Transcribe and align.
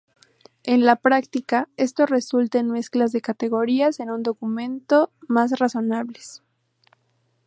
En 0.63 0.83
la 0.83 0.95
práctica, 0.95 1.69
esto 1.77 2.07
resulta 2.07 2.57
en 2.57 2.71
mezclas 2.71 3.11
de 3.11 3.21
categorías 3.21 3.99
en 3.99 4.09
un 4.09 4.23
documento 4.23 5.11
más 5.27 5.59
razonables. 5.59 6.41